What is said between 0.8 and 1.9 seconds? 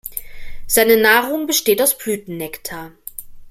Nahrung besteht